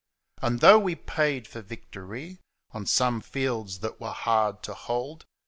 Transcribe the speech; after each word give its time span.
And 0.41 0.61
though 0.61 0.79
we 0.79 0.95
paid 0.95 1.47
for 1.47 1.61
victory 1.61 2.39
On 2.71 2.87
some 2.87 3.21
fields 3.21 3.81
that 3.81 4.01
were 4.01 4.09
hard 4.09 4.63
to 4.63 4.73
hold. 4.73 5.25